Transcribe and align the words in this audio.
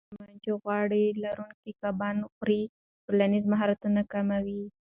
ماشومان 0.07 0.33
چې 0.43 0.51
غوړ 0.61 0.89
لرونکي 1.23 1.71
کبان 1.81 2.15
نه 2.21 2.27
خوري، 2.33 2.63
ټولنیز 3.05 3.43
مهارتونه 3.51 4.01
کم 4.11 4.27
وي. 4.45 4.63